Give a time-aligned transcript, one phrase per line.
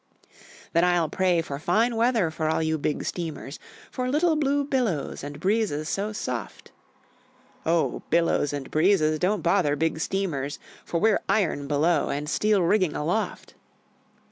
[0.73, 3.59] "Then I'll pray for fine weather for all you Big Steamers,
[3.91, 6.71] For little blue billows and breezes so soft."
[7.67, 12.95] "Oh, billows and breezes don't bother Big Steamers, For we're iron below and steel rigging
[12.95, 13.53] aloft."